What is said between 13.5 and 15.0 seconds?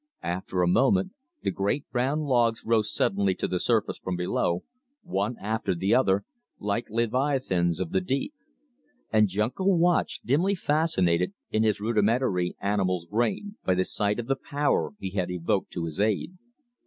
by the sight of the power